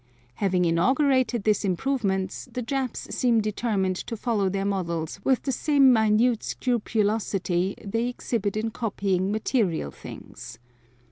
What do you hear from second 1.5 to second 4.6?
improvements, the Japs seem determined to follow